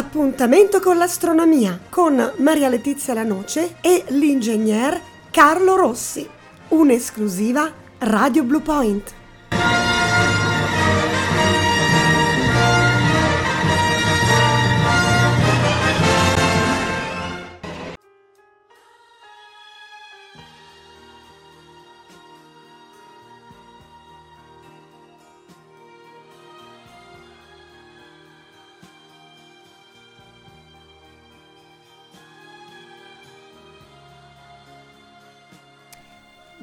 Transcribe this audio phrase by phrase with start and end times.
[0.00, 4.98] Appuntamento con l'astronomia con Maria Letizia Lanoce e l'ingegner
[5.30, 6.26] Carlo Rossi.
[6.68, 9.19] Un'esclusiva Radio Blue Point.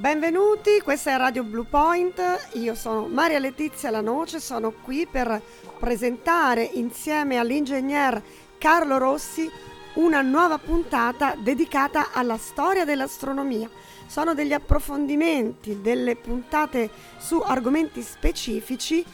[0.07, 5.41] Benvenuti, questa è Radio Blue Point, io sono Maria Letizia Lanoce, sono qui per
[5.77, 8.23] presentare insieme all'ingegner
[8.57, 9.51] Carlo Rossi
[9.95, 13.69] una nuova puntata dedicata alla storia dell'astronomia.
[14.05, 19.05] Sono degli approfondimenti, delle puntate su argomenti specifici.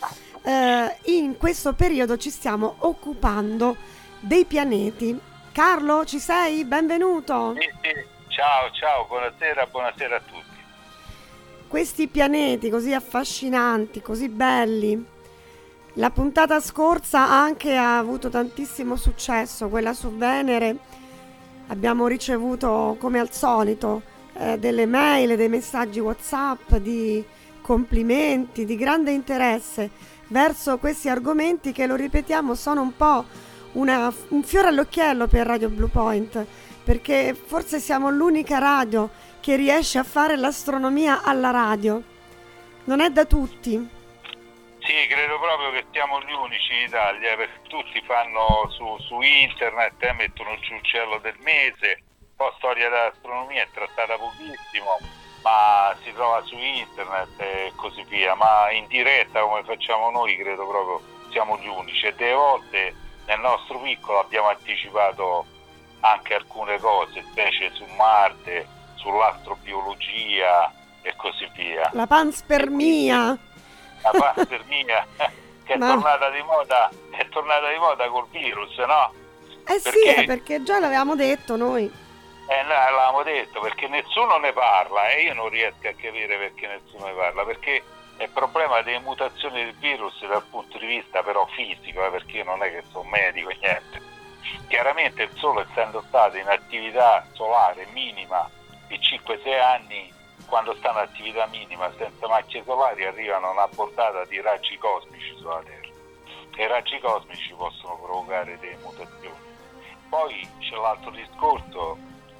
[0.44, 3.78] Eh, in questo periodo ci stiamo occupando
[4.20, 5.20] dei pianeti.
[5.54, 6.66] Carlo, ci sei?
[6.66, 7.56] Benvenuto.
[7.58, 8.12] Sì, sì.
[8.28, 10.42] Ciao, ciao, buonasera, buonasera a tutti
[11.74, 15.04] questi pianeti così affascinanti, così belli.
[15.94, 20.78] La puntata scorsa anche ha avuto tantissimo successo, quella su Venere.
[21.70, 27.26] Abbiamo ricevuto, come al solito, eh, delle mail, dei messaggi WhatsApp di
[27.62, 29.90] complimenti, di grande interesse
[30.28, 33.26] verso questi argomenti che, lo ripetiamo, sono un po'
[33.72, 36.46] una, un fiore all'occhiello per Radio Blue Point,
[36.84, 39.10] perché forse siamo l'unica radio
[39.44, 42.02] che riesce a fare l'astronomia alla radio.
[42.86, 43.75] Non è da tutti.
[44.80, 50.02] Sì, credo proprio che siamo gli unici in Italia, perché tutti fanno su, su internet,
[50.02, 52.03] eh, mettono giù cielo del mese,
[52.38, 54.97] poi storia dell'astronomia è trattata pochissimo,
[55.44, 60.66] ma si trova su internet e così via, ma in diretta come facciamo noi credo
[60.66, 65.45] proprio siamo gli unici e delle volte nel nostro piccolo abbiamo anticipato
[65.99, 68.67] anche alcune cose, specie su Marte,
[69.04, 70.73] sull'astrobiologia
[71.04, 71.89] e così via.
[71.94, 73.38] La panspermia.
[74.02, 75.05] La panspermia
[75.64, 75.94] che è, Ma...
[75.94, 79.14] tornata di moda, è tornata di moda col virus, no?
[79.66, 80.16] Eh perché...
[80.16, 82.02] sì, perché già l'avevamo detto noi.
[82.48, 86.67] Eh no, l'avevamo detto perché nessuno ne parla e io non riesco a capire perché
[86.67, 87.83] nessuno ne parla, perché
[88.17, 92.38] è il problema delle mutazioni del virus dal punto di vista però fisico, eh, perché
[92.38, 94.11] io non è che sono medico e niente.
[94.67, 98.50] Chiaramente il Sole essendo stato in attività solare minima
[98.89, 100.11] i 5-6 anni
[100.45, 105.61] quando stanno in attività minima senza macchie solari arrivano una portata di raggi cosmici sulla
[105.64, 105.92] Terra
[106.55, 109.52] e i raggi cosmici possono provocare delle mutazioni.
[110.10, 111.98] Poi c'è l'altro discorso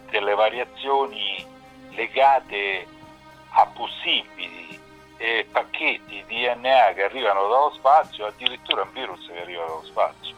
[0.10, 1.44] delle variazioni
[1.92, 2.86] legate
[3.50, 4.80] a possibili
[5.18, 10.36] eh, pacchetti DNA che arrivano dallo spazio, addirittura un virus che arriva dallo spazio.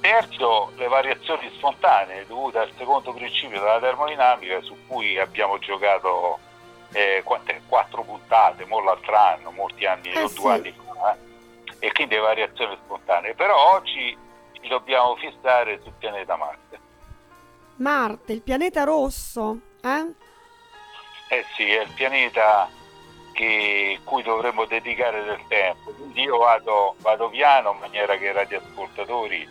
[0.00, 6.38] Terzo, le variazioni spontanee dovute al secondo principio della termodinamica su cui abbiamo giocato
[6.92, 7.22] eh,
[7.66, 10.34] quattro puntate, mo l'altro anno, molti anni, eh sì.
[10.34, 11.86] due anni fa, eh?
[11.86, 13.34] e quindi le variazioni spontanee.
[13.34, 14.16] Però oggi
[14.52, 16.80] ci dobbiamo fissare sul pianeta Marte.
[17.76, 20.14] Marte, il pianeta rosso, eh?
[21.28, 22.68] Eh sì, è il pianeta
[23.32, 25.90] che, cui dovremmo dedicare del tempo.
[25.90, 29.46] Quindi io vado, vado piano in maniera che i radioascoltatori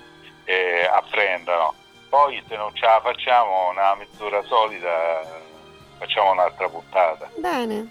[0.46, 1.74] eh, apprendano.
[2.10, 5.44] Poi se non ce la facciamo una mezz'ora solida
[5.98, 7.30] facciamo un'altra puntata.
[7.36, 7.88] Bene.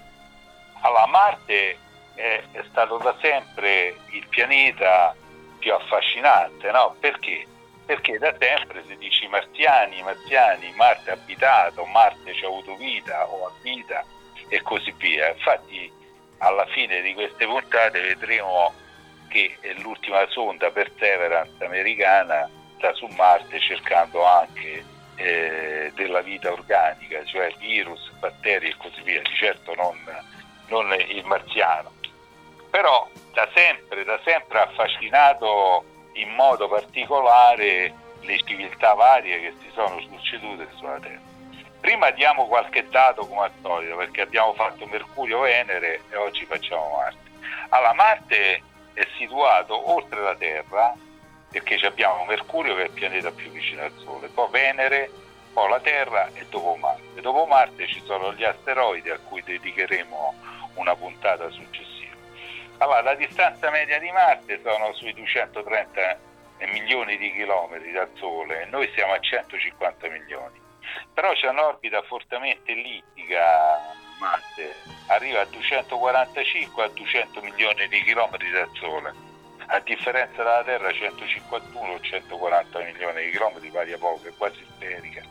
[0.81, 1.79] Allora, Marte
[2.15, 5.15] è, è stato da sempre il pianeta
[5.59, 6.97] più affascinante, no?
[7.01, 7.47] Perché?
[7.87, 13.47] Perché da sempre si dice marziani, marziani, Marte abitato, Marte ci ha avuto vita o
[13.47, 14.05] ha vita
[14.49, 15.31] e così via.
[15.31, 15.93] Infatti
[16.39, 18.73] alla fine di queste puntate vedremo
[19.35, 24.85] che l'ultima sonda Perseverance americana sta su Marte cercando anche
[25.17, 29.99] eh, della vita organica, cioè virus, batteri e così via, di certo non,
[30.69, 31.93] non il marziano.
[32.71, 39.71] Però da sempre, da sempre ha affascinato in modo particolare le civiltà varie che si
[39.75, 41.33] sono succedute sulla Terra.
[41.81, 46.97] Prima diamo qualche dato come al solito, perché abbiamo fatto Mercurio, Venere e oggi facciamo
[46.97, 47.31] Marte.
[47.71, 48.63] Allora, Marte
[48.95, 50.95] è situato oltre la Terra,
[51.51, 55.11] perché abbiamo Mercurio che è il pianeta più vicino al Sole, poi Venere,
[55.53, 57.21] poi la Terra e dopo Marte.
[57.21, 60.35] Dopo Marte ci sono gli asteroidi a cui dedicheremo
[60.75, 62.15] una puntata successiva.
[62.79, 66.33] Allora, la distanza media di Marte sono sui 230
[66.71, 70.61] milioni di chilometri dal Sole noi siamo a 150 milioni.
[71.13, 74.75] Però c'è un'orbita fortemente ellittica Marte
[75.07, 79.13] arriva a 245 a 200 milioni di chilometri dal Sole.
[79.67, 85.23] a differenza della Terra 151 140 milioni di chilometri varia poco, è quasi sferica.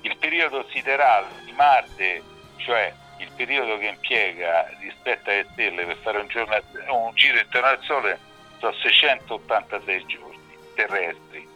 [0.00, 2.22] Il periodo siderale di Marte,
[2.56, 6.56] cioè il periodo che impiega rispetto alle stelle per fare un, giorno,
[6.88, 8.18] un giro intorno al Sole,
[8.58, 11.55] sono 686 giorni terrestri.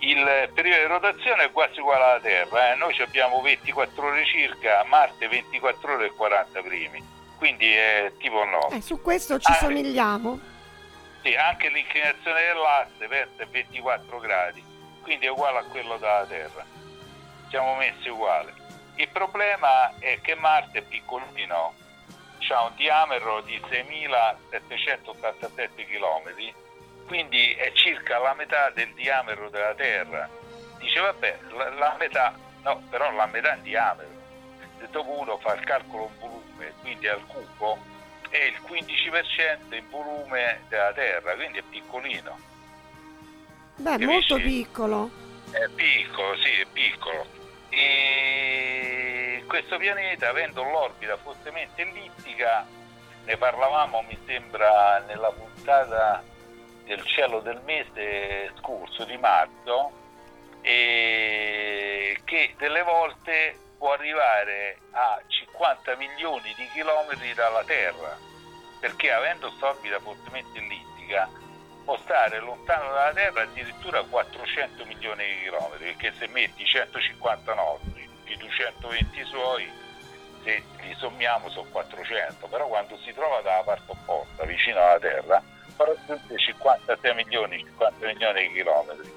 [0.00, 2.76] Il periodo di rotazione è quasi uguale alla Terra, eh?
[2.76, 7.04] noi abbiamo 24 ore circa, Marte 24 ore e 40 primi,
[7.36, 8.70] quindi è tipo no.
[8.70, 10.38] Eh, su questo ci ah, somigliamo.
[11.22, 14.62] Sì, anche l'inclinazione dell'asse versa è 24 gradi,
[15.02, 16.64] quindi è uguale a quello della Terra.
[17.48, 18.52] Siamo messi uguali.
[18.94, 21.74] Il problema è che Marte è piccolino,
[22.50, 26.32] ha un diametro di 6.787 km,
[27.08, 30.28] quindi è circa la metà del diametro della Terra.
[30.78, 34.16] Dice vabbè, la, la metà, no, però la metà in diametro.
[34.78, 37.78] Se dopo uno fa il calcolo in volume, quindi al cubo,
[38.28, 42.38] è il 15% in volume della Terra, quindi è piccolino.
[43.76, 44.06] Beh, Capisci?
[44.06, 45.10] molto piccolo.
[45.50, 47.26] È piccolo, sì, è piccolo.
[47.70, 52.66] E questo pianeta, avendo l'orbita fortemente ellittica,
[53.24, 56.22] ne parlavamo, mi sembra, nella puntata
[56.88, 59.92] del cielo del mese scorso, di marzo,
[60.62, 68.16] e che delle volte può arrivare a 50 milioni di chilometri dalla Terra,
[68.80, 71.28] perché avendo quest'orbita fortemente ellittica
[71.84, 78.08] può stare lontano dalla Terra addirittura 400 milioni di chilometri, perché se metti 150 nostri
[78.24, 79.70] più 220 suoi,
[80.42, 85.42] se li sommiamo sono 400, però quando si trova dalla parte opposta, vicino alla Terra,
[85.84, 89.12] raggiunge 56 milioni, 50 milioni di chilometri.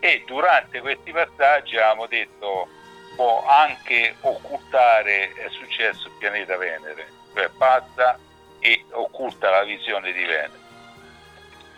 [0.00, 2.68] E durante questi passaggi avevamo detto
[3.16, 8.18] può anche occultare, è successo il pianeta Venere, cioè passa
[8.60, 10.64] e occulta la visione di Venere.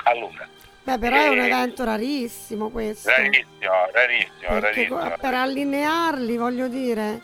[0.05, 0.49] Allora,
[0.89, 3.11] Beh, però è un evento rarissimo questo.
[3.11, 5.17] Rarissimo, rarissimo, rarissimo.
[5.21, 7.21] Per allinearli, voglio dire.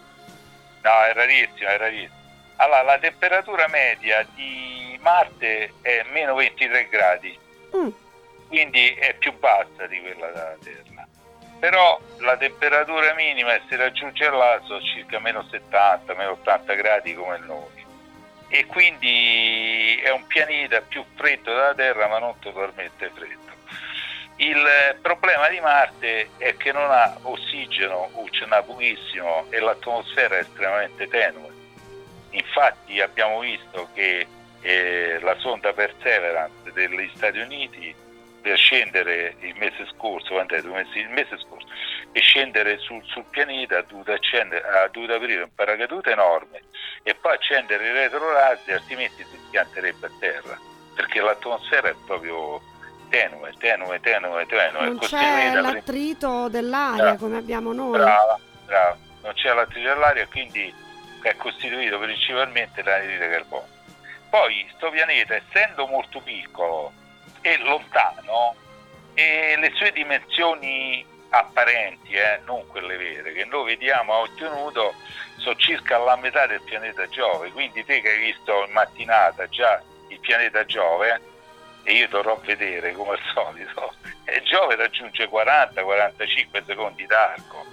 [0.82, 2.23] No, è rarissimo, è rarissimo.
[2.64, 7.38] Allora, la temperatura media di Marte è meno 23 gradi,
[7.76, 7.88] mm.
[8.48, 10.82] quindi è più bassa di quella della Terra
[11.64, 17.38] però la temperatura minima si raggiunge là sono circa meno 70, meno 80 gradi come
[17.38, 17.86] noi
[18.48, 23.52] e quindi è un pianeta più freddo della Terra ma non totalmente freddo.
[24.36, 30.36] Il problema di Marte è che non ha ossigeno o ce n'ha pochissimo e l'atmosfera
[30.36, 31.53] è estremamente tenue.
[32.34, 34.26] Infatti abbiamo visto che
[34.60, 37.94] eh, la sonda Perseverance degli Stati Uniti
[38.40, 41.66] per scendere il mese scorso, il mese scorso,
[42.12, 46.62] e scendere sul, sul pianeta ha dovuto, accendere, ha dovuto, aprire un paracadute enorme
[47.02, 50.58] e poi accendere il retrorazzi, altrimenti si schianterebbe a terra,
[50.94, 52.60] perché l'atmosfera è proprio
[53.08, 54.84] tenue, tenue, tenue, tenue.
[54.86, 57.92] Non c'è l'attrito dell'aria brava, come abbiamo noi.
[57.92, 60.82] Brava, brava, non c'è l'attrito dell'aria, quindi
[61.28, 63.72] è costituito principalmente da anidride carbonica.
[64.30, 66.92] Poi, questo pianeta, essendo molto piccolo,
[67.40, 68.56] e lontano
[69.12, 74.94] e le sue dimensioni apparenti, eh, non quelle vere, che noi vediamo a occhio nudo,
[75.36, 77.50] sono circa la metà del pianeta Giove.
[77.50, 81.20] Quindi te che hai visto in mattinata già il pianeta Giove,
[81.84, 83.94] e io dovrò vedere come al solito,
[84.24, 87.64] e Giove raggiunge 40-45 secondi d'arco.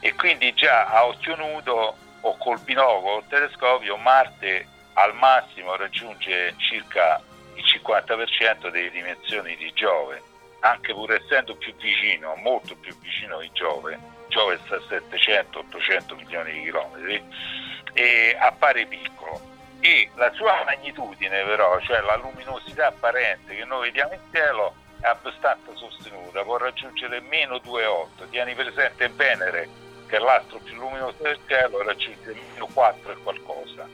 [0.00, 6.54] E quindi già a occhio nudo o col binocolo o telescopio Marte al massimo raggiunge
[6.58, 7.22] circa
[7.54, 10.22] il 50% delle dimensioni di Giove,
[10.60, 13.98] anche pur essendo più vicino, molto più vicino di Giove,
[14.28, 17.22] Giove sta a 700-800 milioni di chilometri,
[17.92, 19.40] e appare piccolo.
[19.80, 25.06] E la sua magnitudine però, cioè la luminosità apparente che noi vediamo in cielo, è
[25.06, 28.28] abbastanza sostenuta, può raggiungere meno 2,8.
[28.28, 29.68] Tieni presente Venere,
[30.10, 33.88] che l'astro più luminoso del cielo, raggiunge meno 4 e qualcosa.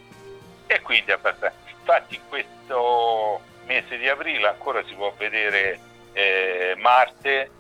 [0.67, 1.55] E quindi abbastanza.
[1.79, 5.79] Infatti in questo mese di aprile ancora si può vedere
[6.13, 7.51] eh, Marte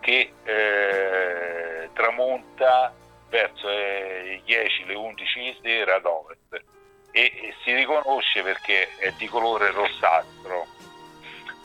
[0.00, 2.92] che eh, tramonta
[3.28, 6.64] verso le 10, le 11 di sera ad ovest
[7.10, 10.66] e, e, si riconosce perché è di colore rossastro.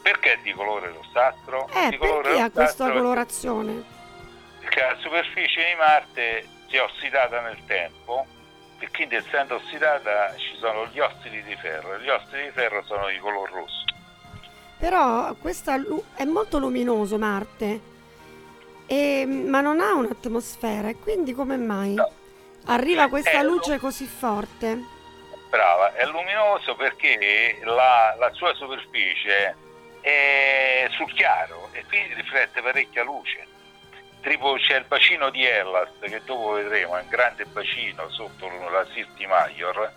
[0.01, 1.70] Perché è di colore rossastro?
[1.74, 4.00] Eh, di colore perché rossastro ha questa colorazione?
[4.75, 8.25] La superficie di Marte si è ossidata nel tempo
[8.80, 12.84] e quindi essendo ossidata ci sono gli ossidi di ferro e gli ossidi di ferro
[12.84, 13.84] sono di color rosso.
[14.80, 15.75] Però questa
[16.16, 17.80] è molto luminoso Marte,
[18.88, 22.12] e, ma non ha un'atmosfera e quindi come mai no.
[22.66, 24.78] arriva questa è luce così forte?
[25.50, 29.56] Brava, è luminoso perché la, la sua superficie
[30.01, 33.50] è sul chiaro e quindi riflette parecchia luce.
[34.22, 38.86] Tipo c'è il bacino di Hellas che dopo vedremo, è un grande bacino sotto la
[38.94, 39.92] Sirti Major,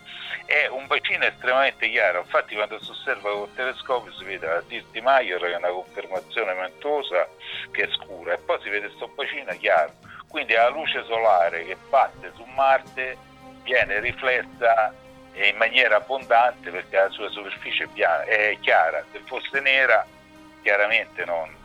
[0.46, 5.00] è un bacino estremamente chiaro, infatti quando si osserva col telescopio si vede la Sirti
[5.02, 7.28] Major che è una confermazione mantosa
[7.70, 9.92] che è scura e poi si vede questo bacino chiaro,
[10.28, 13.16] quindi la luce solare che batte su Marte
[13.62, 14.92] viene riflessa
[15.34, 17.88] in maniera abbondante perché la sua superficie
[18.26, 20.06] è chiara, se fosse nera
[20.62, 21.63] chiaramente non.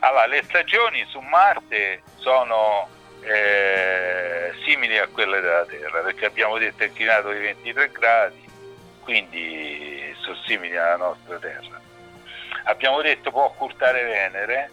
[0.00, 2.88] Allora, le stagioni su Marte sono
[3.22, 8.48] eh, simili a quelle della Terra perché abbiamo detto è inclinato di 23 gradi,
[9.02, 11.80] quindi sono simili alla nostra Terra.
[12.64, 14.70] Abbiamo detto può occultare Venere,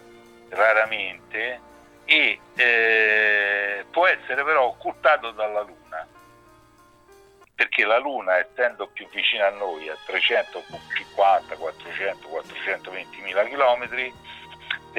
[0.50, 1.60] raramente,
[2.04, 5.78] e eh, può essere però occultato dalla Luna
[7.58, 14.14] perché la Luna, essendo più vicina a noi, a 350, 400, 420 mila chilometri,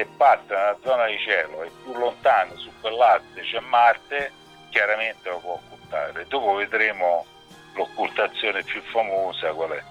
[0.00, 4.32] se passa nella zona di cielo e più lontano su quell'asse c'è Marte,
[4.70, 6.26] chiaramente lo può occultare.
[6.26, 7.26] Dopo vedremo
[7.74, 9.82] l'occultazione più famosa, qual è?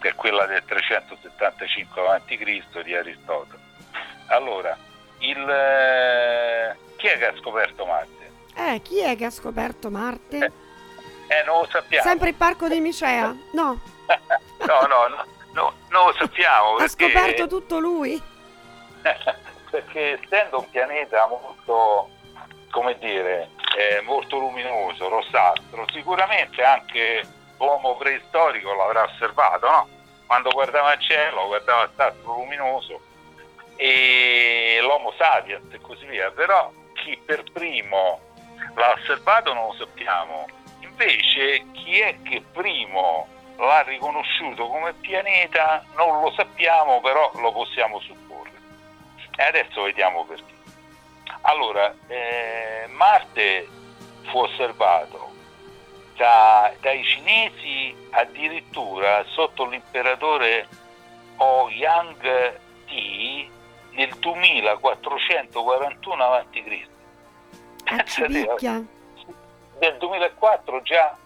[0.00, 2.82] che è quella del 375 a.C.
[2.82, 3.60] di Aristotele.
[4.26, 4.76] Allora,
[5.18, 8.30] il, eh, chi è che ha scoperto Marte?
[8.56, 10.36] Eh, chi è che ha scoperto Marte?
[10.38, 10.50] Eh,
[11.28, 12.02] eh, non lo sappiamo.
[12.02, 13.32] Sempre il parco di Micea?
[13.52, 13.80] No.
[14.66, 16.74] no, no, no, no, non lo sappiamo.
[16.74, 17.08] Ha perché...
[17.08, 18.20] scoperto tutto lui?
[19.72, 22.10] perché essendo un pianeta molto,
[22.70, 27.26] come dire, eh, molto luminoso, rossastro, sicuramente anche
[27.56, 29.88] l'uomo preistorico l'avrà osservato, no?
[30.26, 33.00] Quando guardava il cielo, guardava il stastro luminoso
[33.76, 38.20] e l'Homo sapiens e così via, però chi per primo
[38.74, 40.46] l'ha osservato non lo sappiamo
[40.92, 43.26] Invece chi è che primo
[43.56, 48.31] l'ha riconosciuto come pianeta non lo sappiamo, però lo possiamo supporre.
[49.36, 50.54] E adesso vediamo perché.
[51.42, 53.68] Allora, eh, Marte
[54.30, 55.30] fu osservato
[56.16, 60.66] da, dai cinesi addirittura sotto l'imperatore
[61.36, 63.50] Ouyang Ti
[63.92, 66.86] nel 2441 a.C.
[67.84, 68.56] Pensa nel
[69.98, 71.16] 2004 già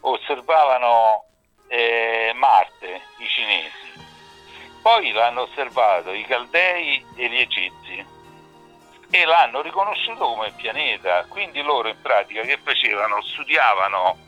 [0.00, 1.24] osservavano
[1.68, 4.10] eh, Marte, i cinesi.
[4.82, 8.04] Poi l'hanno osservato i Caldei e gli Egizi
[9.10, 11.24] e l'hanno riconosciuto come pianeta.
[11.28, 13.22] Quindi loro in pratica che facevano?
[13.22, 14.18] Studiavano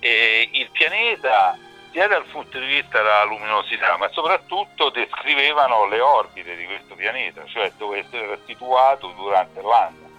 [0.00, 1.56] eh, il pianeta
[1.92, 7.44] sia dal punto di vista della luminosità, ma soprattutto descrivevano le orbite di questo pianeta,
[7.46, 10.10] cioè dove essere situato durante l'anno.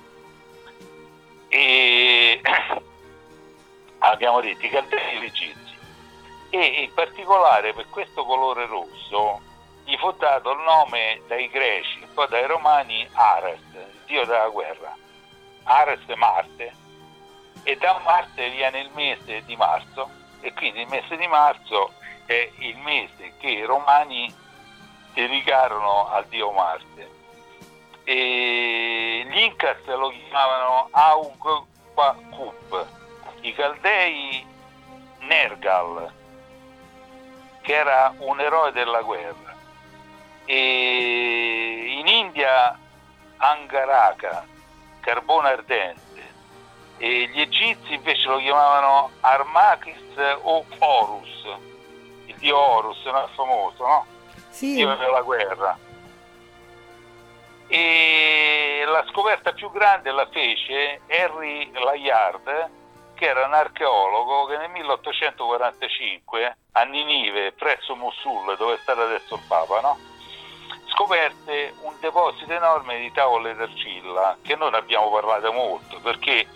[1.50, 2.40] E
[4.00, 5.78] abbiamo detto i Caldei e gli Egizi
[6.50, 9.42] e in particolare per questo colore rosso
[9.86, 14.94] gli fu dato il nome dai greci poi dai romani Ares, il dio della guerra.
[15.64, 16.74] Ares è Marte
[17.64, 20.10] e da Marte viene il mese di marzo
[20.42, 21.94] e quindi il mese di marzo
[22.26, 24.34] è il mese che i romani
[25.14, 27.14] dedicarono al dio Marte.
[28.04, 31.64] E gli Incas lo chiamavano Aug
[33.42, 34.46] i Caldei
[35.20, 36.12] Nergal,
[37.62, 39.45] che era un eroe della guerra,
[40.46, 42.78] e in India
[43.38, 44.46] Angaraka,
[45.02, 46.04] carbone ardente,
[46.98, 51.48] e gli egizi invece lo chiamavano Armakis o Horus,
[52.26, 54.06] il dio Horus, non è famoso, no?
[54.50, 54.76] Sì.
[54.76, 55.78] Dio della guerra.
[57.68, 62.70] E la scoperta più grande la fece Henry Layard
[63.16, 69.36] che era un archeologo che nel 1845 a Ninive, presso Mosul, dove è stato adesso
[69.36, 69.98] il Papa, no?
[70.96, 76.48] Scoperte un deposito enorme di tavole d'argilla che noi abbiamo parlato molto perché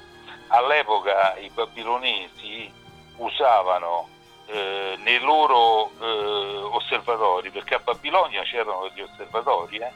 [0.47, 2.71] all'epoca i babilonesi
[3.17, 4.07] usavano
[4.47, 9.77] eh, nei loro eh, osservatori, perché a Babilonia c'erano gli osservatori.
[9.77, 9.91] Eh,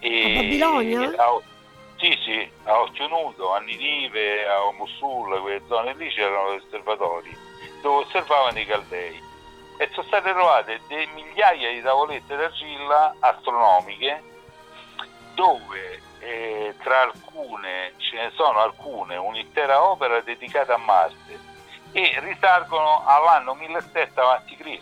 [0.00, 1.12] e, a Babilonia?
[1.16, 1.40] A,
[1.98, 7.52] sì, sì, a Occhio Nudo, a Ninive, a Mosul, quelle zone lì c'erano gli osservatori
[7.84, 9.20] dove osservavano i Caldei
[9.76, 14.22] e sono state trovate migliaia di tavolette d'argilla astronomiche
[15.34, 21.52] dove eh, tra alcune ce ne sono alcune, un'intera opera dedicata a Marte
[21.92, 24.80] e risalgono all'anno 1700 a.C.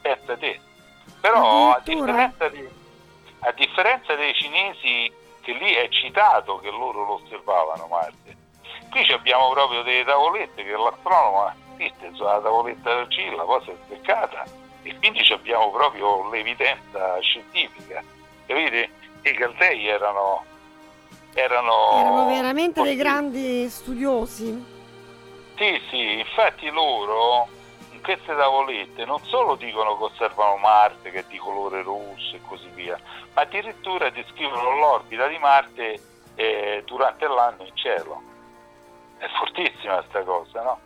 [0.00, 0.60] Pensa te.
[1.20, 2.68] Però a differenza, di,
[3.40, 8.36] a differenza dei cinesi che lì è citato che loro lo osservavano Marte.
[8.90, 14.44] Qui abbiamo proprio delle tavolette che l'astronomo viste sulla tavoletta d'argilla, poi si è seccata
[14.82, 18.02] e quindi abbiamo proprio l'evidenza scientifica.
[18.46, 18.90] Capite?
[19.22, 20.44] I Caldei erano,
[21.34, 22.94] erano, erano veramente così.
[22.94, 24.80] dei grandi studiosi.
[25.56, 27.46] Sì, sì, infatti loro
[27.92, 32.40] in queste tavolette non solo dicono che osservano Marte che è di colore rosso e
[32.48, 32.98] così via,
[33.34, 36.00] ma addirittura descrivono l'orbita di Marte
[36.34, 38.22] eh, durante l'anno in cielo.
[39.18, 40.80] È fortissima questa cosa, no?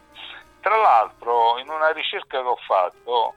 [0.66, 3.34] Tra l'altro, in una ricerca che ho fatto,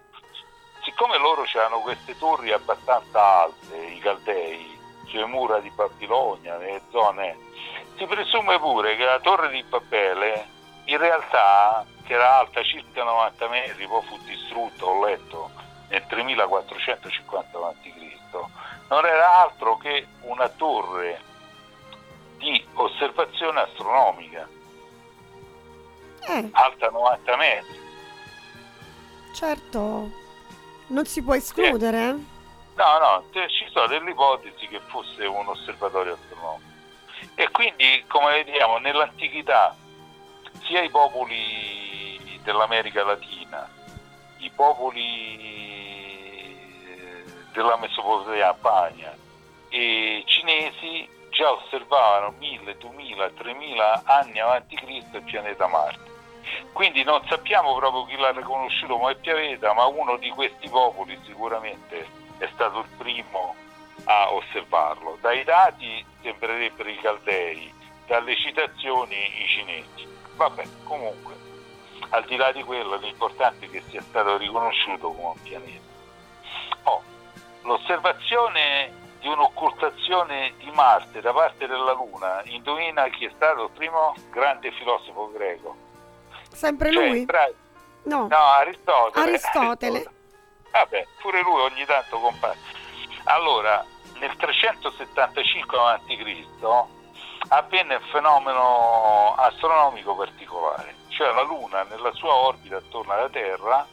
[0.81, 7.37] siccome loro hanno queste torri abbastanza alte, i Caldei, sulle mura di Babilonia, nelle zone,
[7.97, 10.47] si presume pure che la torre di Babele
[10.85, 15.51] in realtà, che era alta circa 90 metri, poi fu distrutta, ho letto,
[15.89, 21.21] nel 3450 a.C., non era altro che una torre
[22.37, 24.47] di osservazione astronomica,
[26.37, 26.49] eh.
[26.51, 27.79] alta 90 metri.
[29.33, 30.09] Certo,
[30.87, 32.09] non si può escludere.
[32.09, 32.37] Eh.
[32.75, 36.67] No, no, ci sono delle ipotesi che fosse un osservatorio astronomico.
[37.35, 39.75] E quindi, come vediamo, nell'antichità
[40.65, 43.69] sia i popoli dell'America Latina,
[44.37, 45.37] i popoli
[47.51, 49.17] della Mesopotamia
[49.69, 56.08] e cinesi già osservavano 1000, 2000, 3000 anni avanti Cristo il pianeta Marte.
[56.71, 62.07] Quindi non sappiamo proprio chi l'ha riconosciuto come pianeta, ma uno di questi popoli sicuramente
[62.37, 63.55] è stato il primo
[64.05, 65.17] a osservarlo.
[65.21, 67.73] Dai dati sembrerebbero i Caldei,
[68.05, 70.07] dalle citazioni i cinesi.
[70.35, 71.35] Vabbè, comunque,
[72.09, 75.87] al di là di quello, l'importante è che sia stato riconosciuto come pianeta.
[76.83, 77.03] Oh,
[77.63, 84.15] l'osservazione di un'occultazione di Marte da parte della Luna, indovina chi è stato il primo
[84.29, 85.88] grande filosofo greco?
[86.59, 87.25] Sempre cioè, lui?
[87.25, 87.49] Tra...
[88.03, 88.27] No.
[88.29, 89.25] no, Aristotele.
[89.25, 90.11] Aristotele.
[90.71, 92.57] Vabbè, pure lui ogni tanto compare.
[93.23, 93.83] Allora,
[94.19, 96.45] nel 375 a.C.
[97.49, 103.87] avvenne un fenomeno astronomico particolare, cioè la Luna nella sua orbita attorno alla Terra,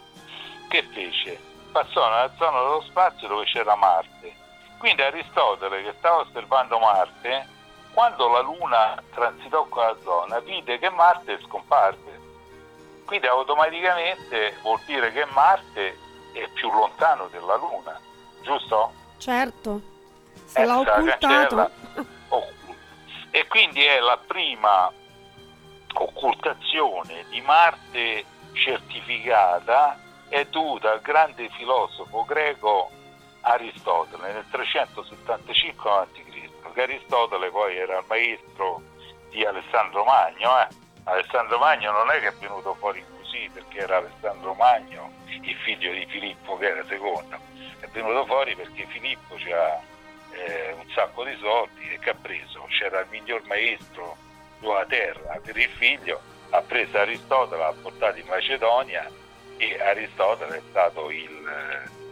[0.68, 1.40] che fece?
[1.72, 4.44] Passò nella zona dello spazio dove c'era Marte
[4.78, 7.48] quindi Aristotele, che stava osservando Marte,
[7.92, 12.25] quando la Luna transitò quella zona, vide che Marte scomparve.
[13.06, 15.96] Quindi automaticamente vuol dire che Marte
[16.32, 17.98] è più lontano della Luna,
[18.42, 18.92] giusto?
[19.18, 19.80] Certo,
[20.44, 21.70] se l'ha occultato.
[23.30, 24.92] E quindi è la prima
[25.94, 32.90] occultazione di Marte certificata è dovuta al grande filosofo greco
[33.42, 38.82] Aristotele nel 375 a.C., che Aristotele poi era il maestro
[39.30, 40.60] di Alessandro Magno.
[40.60, 40.85] Eh?
[41.08, 45.92] Alessandro Magno non è che è venuto fuori così perché era Alessandro Magno, il figlio
[45.92, 47.38] di Filippo che era secondo,
[47.78, 49.80] è venuto fuori perché Filippo ha
[50.32, 54.16] eh, un sacco di soldi e che ha preso, c'era il miglior maestro
[54.58, 59.08] sulla terra per il figlio, ha preso Aristotele, l'ha portato in Macedonia
[59.58, 62.04] e Aristotele è stato il eh,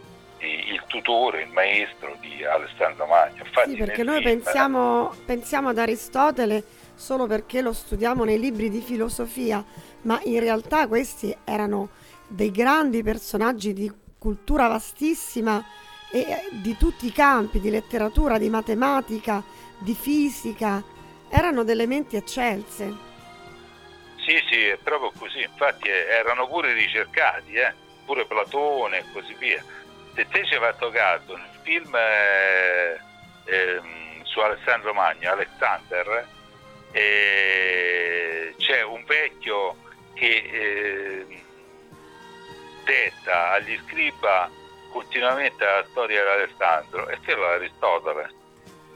[0.46, 3.44] il tutore, il maestro di Alessandro Magno.
[3.44, 8.70] Infatti sì, perché noi film, pensiamo, pensiamo ad Aristotele solo perché lo studiamo nei libri
[8.70, 9.64] di filosofia,
[10.02, 11.90] ma in realtà questi erano
[12.26, 15.64] dei grandi personaggi di cultura vastissima
[16.10, 19.42] e eh, di tutti i campi, di letteratura, di matematica,
[19.78, 20.82] di fisica,
[21.28, 23.12] erano delle menti eccelse.
[24.24, 27.74] Sì, sì, è proprio così, infatti eh, erano pure ricercati, eh?
[28.04, 29.62] pure Platone e così via
[30.14, 32.98] se te ci hai fatto caso nel film eh,
[33.46, 33.80] eh,
[34.22, 36.26] su Alessandro Magno, Alexander,
[36.94, 39.76] eh, c'è un vecchio
[40.14, 41.40] che ehm,
[42.84, 44.48] detta agli scriba
[44.92, 48.30] continuamente la storia di Alessandro e quello è Aristotele.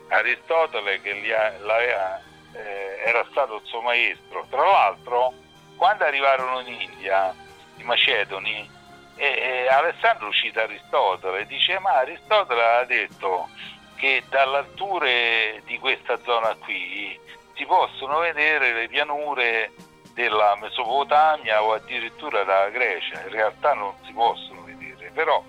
[0.08, 2.20] Aristotele che ha,
[2.52, 4.46] eh, era stato il suo maestro.
[4.48, 5.34] Tra l'altro,
[5.76, 7.34] quando arrivarono in India,
[7.76, 8.70] i Macedoni,
[9.16, 13.48] e, e Alessandro cita Aristotele, dice ma Aristotele ha detto
[13.96, 17.18] che dall'alture di questa zona qui
[17.58, 19.72] si possono vedere le pianure
[20.14, 25.42] della Mesopotamia o addirittura della Grecia, in realtà non si possono vedere, però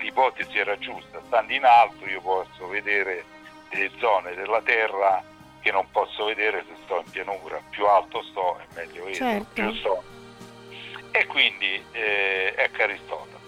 [0.00, 3.24] l'ipotesi era giusta, stando in alto io posso vedere
[3.68, 5.22] delle zone della Terra
[5.60, 9.46] che non posso vedere se sto in pianura, più alto sto e meglio vedo, certo.
[9.52, 10.02] più sto
[11.10, 13.38] e quindi eh, ecco Aristotele.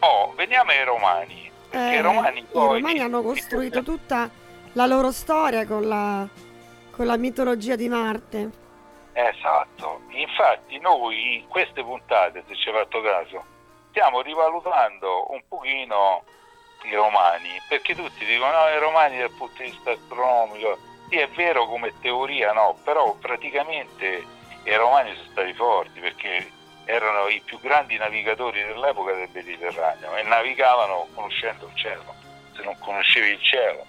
[0.00, 1.50] Oh, veniamo ai Romani.
[1.70, 2.78] Eh, i Romani, poi...
[2.78, 4.28] I Romani hanno costruito tutta
[4.72, 6.26] la loro storia con la,
[6.96, 8.50] con la mitologia di Marte.
[9.12, 13.44] Esatto, infatti noi in queste puntate, se ci hai fatto caso,
[13.90, 16.24] stiamo rivalutando un pochino
[16.84, 20.78] i romani, perché tutti dicono no, i romani dal punto di vista astronomico,
[21.10, 24.24] sì è vero come teoria no, però praticamente
[24.64, 26.50] i romani sono stati forti perché
[26.86, 32.14] erano i più grandi navigatori dell'epoca del Mediterraneo e navigavano conoscendo il cielo,
[32.54, 33.84] se non conoscevi il cielo.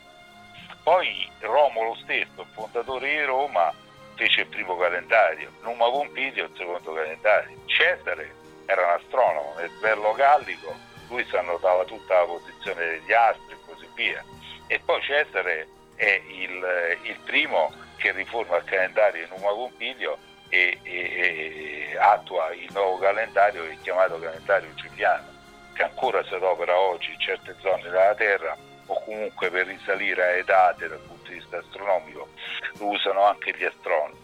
[0.88, 3.74] Poi Romolo stesso, fondatore di Roma,
[4.16, 8.34] fece il primo calendario, Numa Pompilio il secondo calendario, Cesare
[8.66, 10.74] era un astronomo, nel Bello Gallico
[11.10, 14.24] lui si annotava tutta la posizione degli astri e così via.
[14.68, 20.80] E poi Cesare è il, il primo che riforma il calendario in Numa Pompilio e,
[20.84, 25.34] e, e, attua il nuovo calendario che è chiamato calendario giuliano,
[25.74, 30.44] che ancora si adopera oggi in certe zone della Terra o comunque per risalire a
[30.44, 32.30] date dal punto di vista astronomico
[32.80, 34.16] lo usano anche gli astronomi.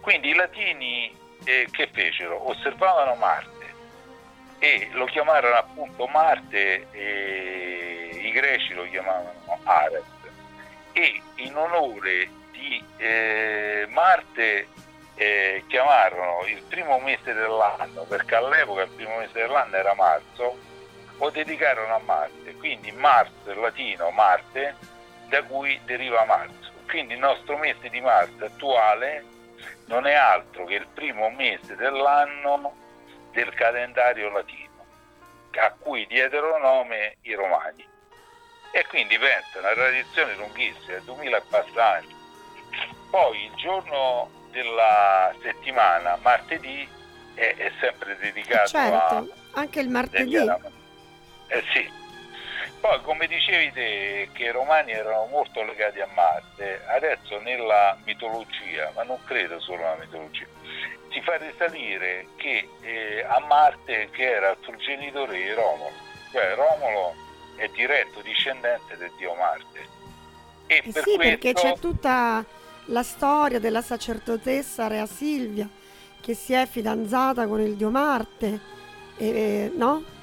[0.00, 2.48] Quindi i latini eh, che fecero?
[2.48, 3.66] Osservavano Marte
[4.58, 10.04] e lo chiamarono appunto Marte e i greci lo chiamavano Ares
[10.92, 14.66] e in onore di eh, Marte
[15.14, 20.56] eh, chiamarono il primo mese dell'anno, perché all'epoca il primo mese dell'anno era marzo,
[21.18, 24.76] lo dedicarono a Marte, quindi marzo è latino Marte,
[25.28, 26.72] da cui deriva marzo.
[26.86, 29.24] Quindi il nostro mese di marzo attuale
[29.86, 32.74] non è altro che il primo mese dell'anno
[33.32, 34.84] del calendario latino,
[35.60, 37.86] a cui diedero nome i romani.
[38.70, 42.16] E quindi pensa, una tradizione lunghissima, 2000 e passa anni.
[43.10, 46.88] Poi il giorno della settimana, martedì,
[47.34, 49.26] è, è sempre dedicato certo, a...
[49.54, 50.36] anche il martedì.
[51.48, 51.90] Eh sì.
[52.80, 58.92] Poi come dicevi te che i romani erano molto legati a Marte, adesso nella mitologia,
[58.94, 60.46] ma non credo solo nella mitologia,
[61.10, 65.92] si fa risalire che eh, a Marte che era il progenitore di Romolo,
[66.30, 67.14] cioè Romolo
[67.56, 69.88] è diretto discendente del dio Marte.
[70.66, 71.18] E eh per sì, questo...
[71.18, 72.44] perché c'è tutta
[72.86, 75.68] la storia della sacerdotessa Rea Silvia
[76.20, 78.60] che si è fidanzata con il dio Marte,
[79.16, 80.16] e, no?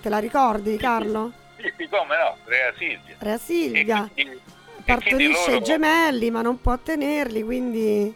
[0.00, 1.32] Te la ricordi Carlo?
[1.56, 3.16] Sì, sì, come no, Rea Silvia.
[3.18, 4.04] Rea Silvia.
[4.14, 4.40] E quindi,
[4.84, 8.14] partorisce i gemelli ma non può tenerli, quindi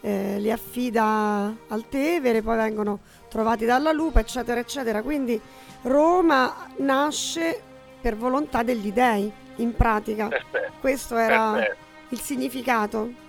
[0.00, 5.02] eh, li affida al Tevere, poi vengono trovati dalla lupa, eccetera, eccetera.
[5.02, 5.40] Quindi
[5.82, 7.60] Roma nasce
[8.00, 10.28] per volontà degli dei, in pratica.
[10.28, 10.72] Perfetto.
[10.80, 11.76] Questo era Perfetto.
[12.10, 13.26] il significato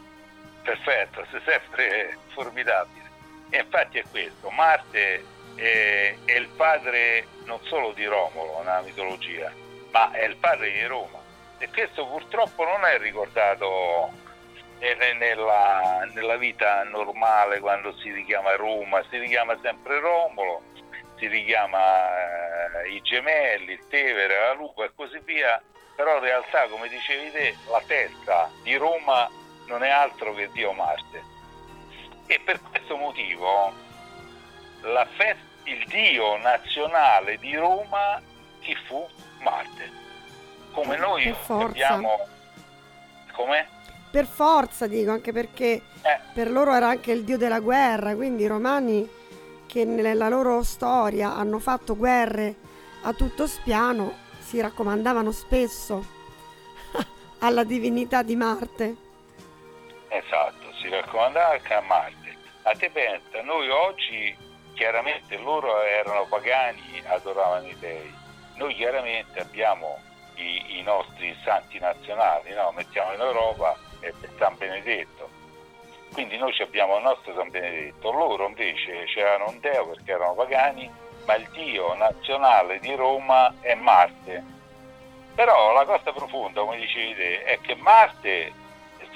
[0.69, 3.08] perfetto, sei sempre formidabile.
[3.49, 5.23] E infatti è questo, Marte
[5.60, 9.52] è, è, il padre non solo di Romolo nella mitologia,
[9.91, 11.19] ma è il padre di Roma.
[11.58, 14.12] E questo purtroppo non è ricordato
[14.80, 20.62] nella, nella vita normale quando si richiama Roma, si richiama sempre Romolo,
[21.17, 21.80] si richiama
[22.84, 25.62] eh, i gemelli, il Tevere, la Lupa e così via,
[25.95, 29.30] però in realtà come dicevi te la testa di Roma
[29.67, 31.38] non è altro che Dio Marte.
[32.28, 33.74] E per questo motivo
[35.17, 38.22] fest- il Dio nazionale di Roma
[38.60, 39.08] chi fu?
[39.41, 39.91] Marte.
[40.72, 42.28] Come noi abbiamo...
[43.34, 43.65] Com'è?
[44.12, 46.19] Per forza dico, anche perché eh.
[46.34, 49.08] per loro era anche il dio della guerra, quindi i romani
[49.67, 52.56] che nella loro storia hanno fatto guerre
[53.04, 56.04] a tutto spiano si raccomandavano spesso
[57.39, 58.95] alla divinità di Marte.
[60.08, 62.36] Esatto, si raccomandava anche a Marte.
[62.63, 64.36] A te pensa, noi oggi
[64.80, 68.15] chiaramente loro erano pagani, adoravano i dei.
[68.56, 70.00] Noi chiaramente abbiamo
[70.36, 72.72] i, i nostri santi nazionali, no?
[72.72, 75.30] mettiamo in Europa e San Benedetto.
[76.13, 80.89] Quindi noi abbiamo il nostro San Benedetto, loro invece c'erano un Deo perché erano pagani,
[81.26, 84.42] ma il Dio nazionale di Roma è Marte.
[85.36, 88.54] Però la cosa profonda, come dicevi te, è che Marte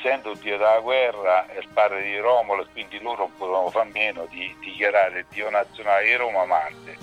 [0.04, 3.86] essendo il dio della guerra è il padre di Romolo e quindi loro potevano far
[3.86, 6.98] meno di dichiarare il dio nazionale di Roma Marte.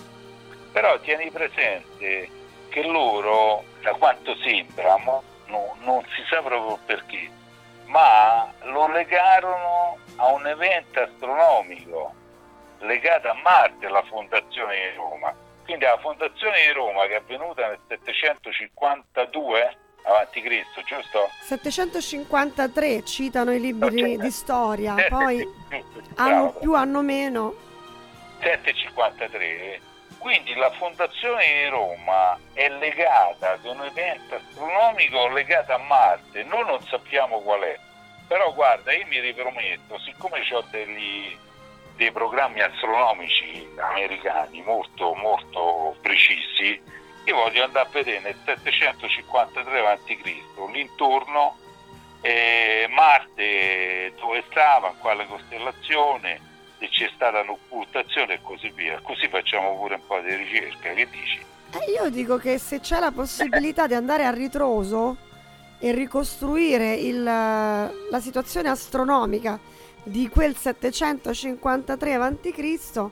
[0.71, 2.29] Però tieni presente
[2.69, 4.97] che loro, da quanto sembra,
[5.47, 7.31] no, non si sa proprio perché,
[7.87, 12.15] ma lo legarono a un evento astronomico
[12.81, 15.35] legato a Marte, la fondazione di Roma.
[15.65, 21.31] Quindi la fondazione di Roma che è avvenuta nel 752 avanti Cristo, giusto?
[21.43, 25.47] 753 citano i libri di storia, poi
[26.17, 27.55] hanno più, hanno meno.
[28.41, 29.89] 753.
[30.19, 36.65] Quindi la fondazione di Roma è legata ad un evento astronomico legato a Marte, noi
[36.67, 37.79] non sappiamo qual è.
[38.29, 41.35] Però guarda, io mi riprometto, siccome ho degli,
[41.97, 46.81] dei programmi astronomici americani molto molto precisi,
[47.31, 50.73] io voglio andare a vedere nel 753 a.C.
[50.73, 51.57] l'intorno
[52.21, 56.41] eh, Marte dove stava, in quale costellazione,
[56.79, 59.01] se c'è stata un'occultazione e così via.
[59.01, 61.45] Così facciamo pure un po' di ricerca, che dici?
[61.73, 65.17] Eh, io dico che se c'è la possibilità di andare a ritroso
[65.79, 69.59] e ricostruire il, la situazione astronomica
[70.03, 73.11] di quel 753 a.C.,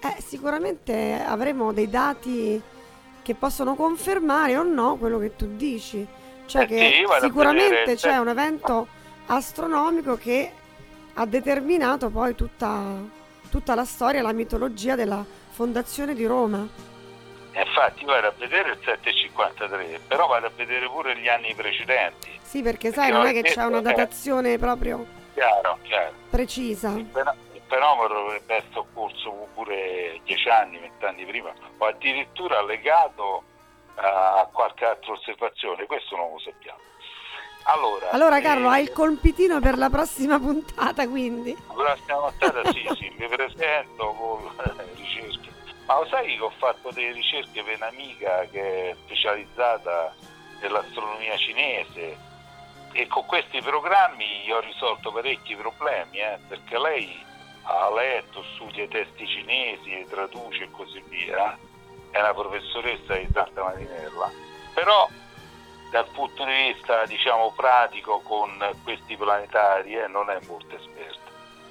[0.00, 2.62] eh, sicuramente avremo dei dati
[3.28, 6.06] che possono confermare o no quello che tu dici.
[6.46, 8.20] Cioè Eh che sì, sicuramente c'è certo.
[8.22, 8.86] un evento
[9.26, 10.50] astronomico che
[11.12, 12.94] ha determinato poi tutta,
[13.50, 16.66] tutta la storia, la mitologia della fondazione di Roma.
[17.52, 22.30] E Infatti vado a vedere il 753, però vado a vedere pure gli anni precedenti.
[22.40, 23.82] Sì, perché sai, Perché non è che c'è una eh.
[23.82, 26.12] datazione proprio Chiaro, chiaro.
[26.30, 26.92] precisa.
[26.96, 32.62] Il feno- il fenomeno dovrebbe essere occorso pure 10 anni, 20 anni prima, o addirittura
[32.62, 33.44] legato
[33.94, 36.78] a qualche altra osservazione, questo non lo sappiamo.
[37.64, 41.54] Allora, Allora Carlo, eh, hai il compitino per la prossima puntata, quindi.
[41.66, 45.50] La prossima puntata sì, sì, mi presento con le ricerche.
[45.84, 50.14] Ma lo sai che ho fatto delle ricerche per un'amica che è specializzata
[50.60, 52.16] nell'astronomia cinese
[52.92, 57.26] e con questi programmi gli ho risolto parecchi problemi, eh, perché lei
[57.68, 61.56] ha letto, studia i testi cinesi, traduce e così via,
[62.10, 64.30] è una professoressa di Santa Marinella.
[64.72, 65.08] Però
[65.90, 71.28] dal punto di vista diciamo pratico con questi planetari eh, non è molto esperta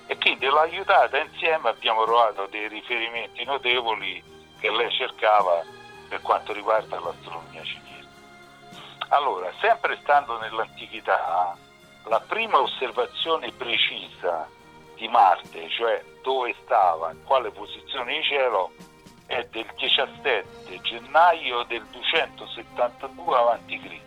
[0.08, 4.24] e quindi l'ho aiutata insieme abbiamo trovato dei riferimenti notevoli
[4.60, 5.62] che lei cercava
[6.08, 8.08] per quanto riguarda l'astronomia cinese.
[9.10, 11.56] Allora, sempre stando nell'antichità,
[12.06, 14.48] la prima osservazione precisa
[14.98, 18.72] di Marte, cioè dove stava, in quale posizione di cielo,
[19.28, 20.46] è del 17
[20.82, 24.00] gennaio del 272 a.C.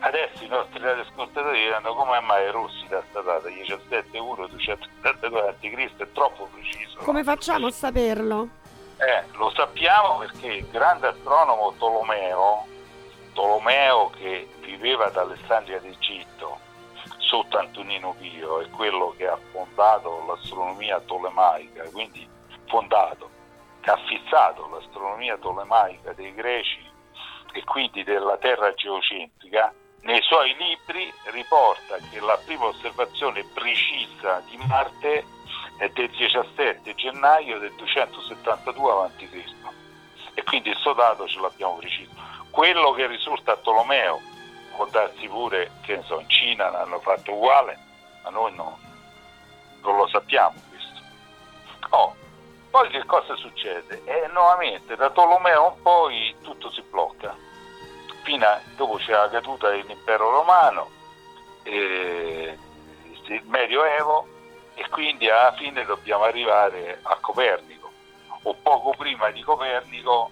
[0.00, 5.96] Adesso i nostri radioascoltatori diranno come mai Rossi da sta data 17 1 272 a.C.
[5.96, 6.98] è troppo preciso.
[6.98, 8.48] Come facciamo a saperlo?
[8.96, 12.66] Eh, lo sappiamo perché il grande astronomo Tolomeo,
[13.32, 16.70] Tolomeo che viveva ad Alessandria d'Egitto
[17.32, 22.28] sotto Antonino Pio, è quello che ha fondato l'astronomia tolemaica, quindi
[22.66, 23.30] fondato,
[23.80, 26.84] che ha fissato l'astronomia tolemaica dei greci
[27.54, 34.58] e quindi della Terra geocentrica, nei suoi libri riporta che la prima osservazione precisa di
[34.66, 35.24] Marte
[35.78, 39.54] è del 17 gennaio del 272 a.C.
[40.34, 42.10] e quindi suo dato ce l'abbiamo preciso.
[42.50, 44.20] Quello che risulta a Tolomeo
[44.74, 47.78] può darsi pure che so, in Cina l'hanno fatto uguale,
[48.22, 48.78] ma noi no,
[49.82, 51.00] non lo sappiamo questo.
[51.90, 52.14] Oh,
[52.70, 54.02] poi che cosa succede?
[54.04, 57.34] E nuovamente da Tolomeo in poi tutto si blocca.
[58.22, 60.88] Fino a, dopo c'è la caduta dell'impero romano,
[61.64, 62.58] eh,
[63.26, 64.26] il Medioevo
[64.74, 67.90] e quindi alla fine dobbiamo arrivare a Copernico
[68.42, 70.30] o poco prima di Copernico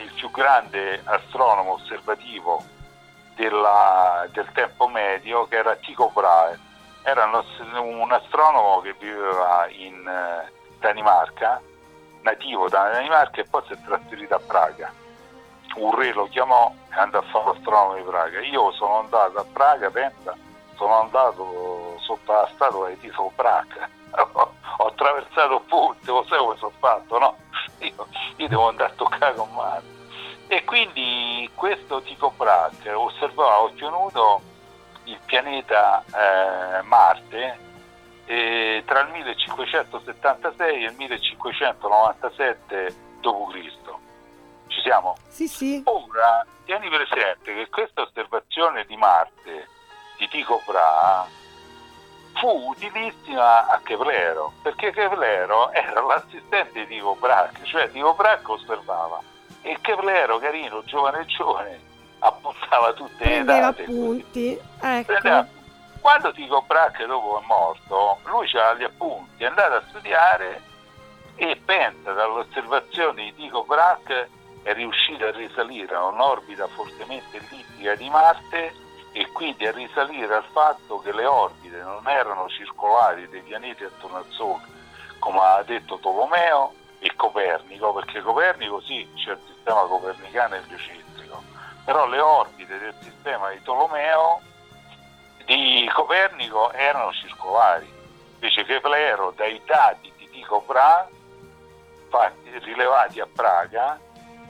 [0.00, 2.62] il più grande astronomo osservativo
[3.34, 6.58] della- del tempo medio che era Tycho Brahe.
[7.02, 11.60] Era un, astronomo che viveva in eh, Danimarca
[12.22, 14.92] nativo da Danimarca e poi si è trasferito a Praga.
[15.74, 18.40] Un re lo chiamò e andò a fare l'astronomo di Praga.
[18.40, 20.36] Io sono andato a Praga pensa
[20.76, 24.00] sono andato sotto la statua di Tycho Brahe.
[24.78, 27.36] Ho attraversato il ponte lo sai come sono fatto no?
[27.78, 30.01] io, io devo andare a toccare con mano
[30.48, 34.40] e quindi questo Tycho Brahe osservava a occhio nudo
[35.04, 37.58] il pianeta eh, Marte
[38.26, 43.70] eh, tra il 1576 e il 1597 d.C.
[44.68, 45.16] Ci siamo?
[45.28, 45.82] Sì, sì.
[45.84, 49.68] Ora, tieni presente che questa osservazione di Marte
[50.18, 51.40] di Tycho Brahe
[52.34, 59.31] fu utilissima a Keplero, perché Keplero era l'assistente di Tycho Brahe, cioè Tycho Brahe osservava
[59.62, 61.80] e Keplero, carino, giovane giovane,
[62.18, 63.82] appuntava tutte le date.
[63.82, 64.60] appunti.
[64.78, 65.60] Prendeva- Ecco.
[66.00, 70.60] Quando Tycho Brahe dopo è morto, lui aveva gli appunti, è andato a studiare
[71.36, 74.28] e pensa dalle osservazioni di Tycho Brahe
[74.64, 78.74] è riuscito a risalire a un'orbita fortemente ellittica di Marte
[79.12, 84.16] e quindi a risalire al fatto che le orbite non erano circolari dei pianeti attorno
[84.18, 84.62] al Sole,
[85.20, 89.20] come ha detto Tolomeo e Copernico, perché Copernico sì, il
[89.62, 91.42] sistema copernicano eliocentrico,
[91.84, 94.40] però le orbite del sistema di Tolomeo
[95.44, 98.00] di Copernico erano circolari
[98.34, 101.06] Invece Keplero, dai dati di Tycho Brahe,
[102.08, 103.96] fatti, rilevati a Praga,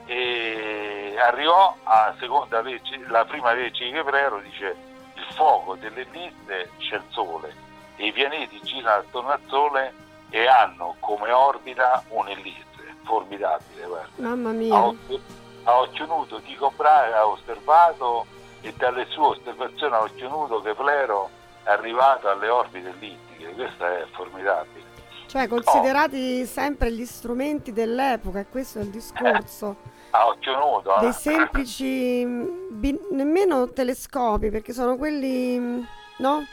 [0.07, 4.75] e arrivò a seconda legge, la prima legge di Keplero dice
[5.12, 7.55] il fuoco dell'ellisse c'è il Sole
[7.96, 9.94] e i pianeti girano attorno al Sole
[10.31, 12.71] e hanno come orbita un'ellisse
[13.04, 13.86] formidabile.
[13.86, 14.10] Guarda.
[14.16, 14.74] Mamma mia.
[14.74, 15.20] A occhio,
[15.64, 16.40] a occhio nudo
[16.76, 18.26] Brahe ha osservato
[18.60, 21.30] e dalle sue osservazioni a occhio nudo Keplero
[21.64, 24.90] è arrivato alle orbite ellittiche, questo è formidabile.
[25.26, 26.46] Cioè, considerati oh.
[26.46, 29.76] sempre gli strumenti dell'epoca, questo è il discorso.
[29.82, 30.96] Eh, a occhio nudo.
[31.00, 31.12] Dei eh.
[31.12, 32.24] semplici,
[32.70, 35.86] bin, nemmeno telescopi, perché sono quelli,
[36.18, 36.44] no?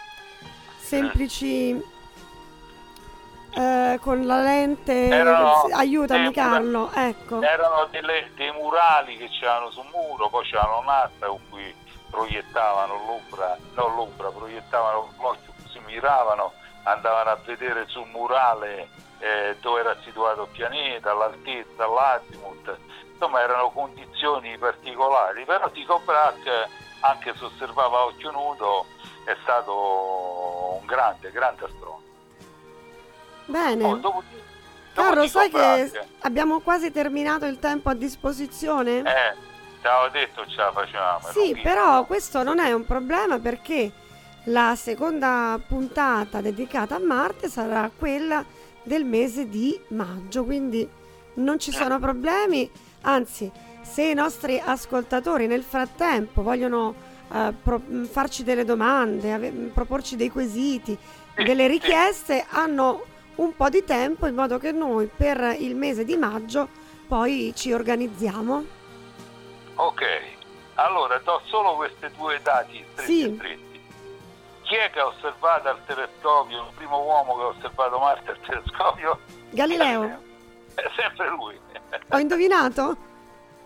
[0.77, 1.97] Semplici...
[3.59, 7.41] Eh, con la lente erano aiutami Carlo ecco.
[7.41, 11.75] Erano delle, dei murali che c'erano sul muro poi c'erano un'altra con cui
[12.09, 18.87] proiettavano l'ombra non l'ombra proiettavano l'occhio si miravano andavano a vedere sul murale
[19.19, 22.77] eh, dove era situato il pianeta l'altezza l'azimut
[23.11, 26.69] insomma erano condizioni particolari però Tycho Brahe
[27.01, 28.85] anche se osservava a occhio nudo
[29.25, 32.08] è stato un grande grande astronomo
[33.49, 33.83] Bene.
[33.83, 34.23] Oh, dopo,
[34.93, 38.99] Carlo, sai che abbiamo quasi terminato il tempo a disposizione?
[38.99, 39.03] Eh,
[39.81, 41.19] te l'avevo detto ce la facciamo.
[41.31, 43.91] Sì, però questo non è un problema perché
[44.45, 48.45] la seconda puntata dedicata a Marte sarà quella
[48.83, 50.87] del mese di maggio, quindi
[51.35, 51.99] non ci sono eh.
[51.99, 52.69] problemi,
[53.01, 56.93] anzi, se i nostri ascoltatori nel frattempo vogliono
[57.29, 60.97] uh, pro- farci delle domande, ave- proporci dei quesiti,
[61.35, 63.05] delle richieste, hanno
[63.39, 66.67] un po' di tempo in modo che noi per il mese di maggio
[67.07, 68.63] poi ci organizziamo.
[69.75, 70.03] Ok,
[70.75, 73.35] allora do solo questi due dati stretti sì.
[73.35, 73.67] stretti.
[74.63, 78.39] Chi è che ha osservato al telescopio, il primo uomo che ha osservato Marte al
[78.41, 79.19] telescopio?
[79.49, 79.99] Galileo.
[80.01, 80.21] Galileo.
[80.75, 81.59] È sempre lui.
[82.11, 82.97] Ho indovinato?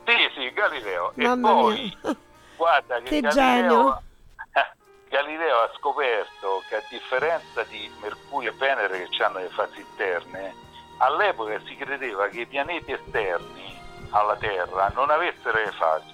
[0.05, 1.11] Sì, sì, Galileo.
[1.15, 2.15] Mamma e poi, mia.
[2.55, 4.01] guarda che, che Galileo, genio.
[5.13, 10.55] Galileo ha scoperto che a differenza di Mercurio e Venere che hanno le fasi interne,
[10.97, 16.11] all'epoca si credeva che i pianeti esterni alla Terra non avessero le fasi.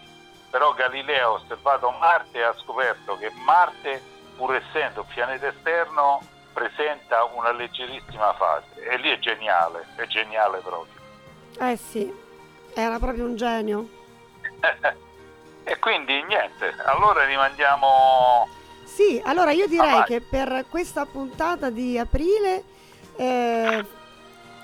[0.50, 4.04] Però Galileo ha osservato Marte e ha scoperto che Marte,
[4.36, 8.84] pur essendo un pianeta esterno, presenta una leggerissima fase.
[8.84, 11.02] E lì è geniale, è geniale proprio.
[11.58, 12.14] Eh sì,
[12.74, 13.88] era proprio un genio.
[15.64, 18.58] e quindi niente, allora rimandiamo
[18.96, 22.64] sì, allora io direi ah, che per questa puntata di aprile
[23.16, 23.86] eh,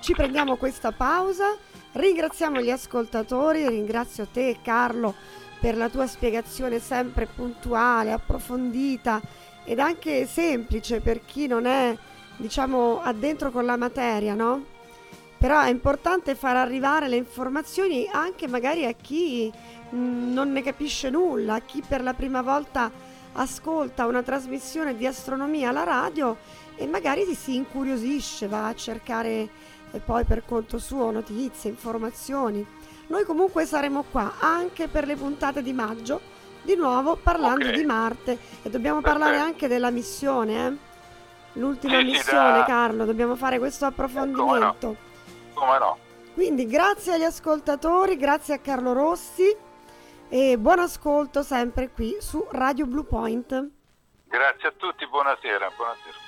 [0.02, 1.56] ci prendiamo questa pausa,
[1.94, 5.14] ringraziamo gli ascoltatori, ringrazio te Carlo
[5.60, 9.22] per la tua spiegazione sempre puntuale, approfondita
[9.64, 11.96] ed anche semplice per chi non è,
[12.38, 14.74] diciamo, addentro con la materia, no?
[15.38, 19.52] Però è importante far arrivare le informazioni anche magari a chi
[19.90, 23.05] mh, mm, non ne capisce nulla, a chi per la prima volta
[23.36, 26.38] ascolta una trasmissione di astronomia alla radio
[26.76, 29.50] e magari si incuriosisce, va a cercare
[29.92, 32.66] eh, poi per conto suo notizie, informazioni.
[33.08, 36.20] Noi comunque saremo qua anche per le puntate di maggio,
[36.62, 37.78] di nuovo parlando okay.
[37.78, 39.20] di Marte e dobbiamo Perfetto.
[39.24, 40.78] parlare anche della missione, eh?
[41.54, 42.66] l'ultima sì, missione da...
[42.66, 44.44] Carlo, dobbiamo fare questo approfondimento.
[44.44, 44.96] Come no?
[45.54, 45.98] Come no?
[46.34, 49.56] Quindi grazie agli ascoltatori, grazie a Carlo Rossi
[50.30, 53.70] e buon ascolto sempre qui su Radio Blue Point.
[54.28, 55.72] Grazie a tutti, buonasera.
[55.76, 56.25] buonasera.